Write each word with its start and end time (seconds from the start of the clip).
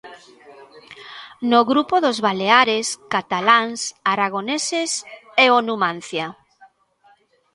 No 1.51 1.59
grupo 1.71 1.95
dos 2.05 2.17
baleares, 2.25 2.87
cataláns, 3.13 3.79
aragoneses 4.13 4.91
e 5.43 5.45
o 5.57 5.59
Numancia. 5.67 6.27